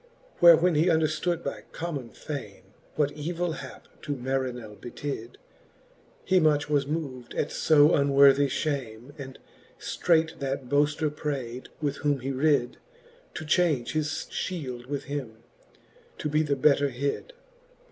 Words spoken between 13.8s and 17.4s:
his fhield with him, to be the better hid.